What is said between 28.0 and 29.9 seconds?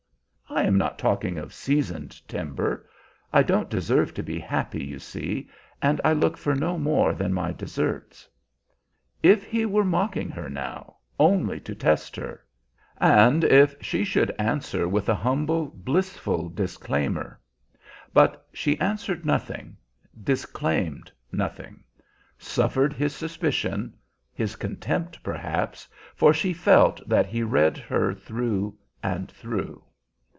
through and through.